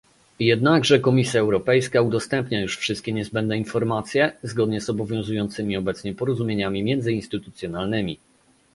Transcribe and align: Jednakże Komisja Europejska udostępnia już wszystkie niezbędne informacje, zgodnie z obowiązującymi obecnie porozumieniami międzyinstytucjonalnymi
Jednakże 0.39 0.99
Komisja 0.99 1.39
Europejska 1.41 2.01
udostępnia 2.01 2.61
już 2.61 2.77
wszystkie 2.77 3.13
niezbędne 3.13 3.57
informacje, 3.57 4.31
zgodnie 4.43 4.81
z 4.81 4.89
obowiązującymi 4.89 5.77
obecnie 5.77 6.13
porozumieniami 6.15 6.83
międzyinstytucjonalnymi 6.83 8.17